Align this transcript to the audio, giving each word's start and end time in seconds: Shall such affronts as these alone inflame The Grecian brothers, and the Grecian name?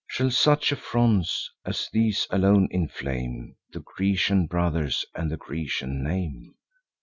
Shall 0.07 0.31
such 0.31 0.71
affronts 0.71 1.51
as 1.63 1.87
these 1.93 2.25
alone 2.31 2.67
inflame 2.71 3.55
The 3.71 3.81
Grecian 3.81 4.47
brothers, 4.47 5.05
and 5.13 5.29
the 5.29 5.37
Grecian 5.37 6.03
name? 6.03 6.55